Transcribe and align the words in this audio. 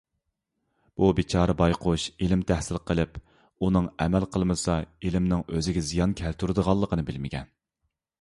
بۇ 1.01 1.07
بىچارە 1.17 1.53
بايقۇش 1.57 2.05
ئىلىم 2.27 2.41
تەھسىل 2.51 2.79
قىلىپ 2.91 3.19
ئۇنىڭغا 3.67 3.93
ئەمەل 4.05 4.25
قىلمىسا 4.37 4.79
ئىلىمنىڭ 4.87 5.45
ئۆزىگە 5.53 5.85
زىيان 5.91 6.17
كەلتۈرىدىغانلىقىنى 6.23 7.05
بىلمىگەن. 7.11 7.53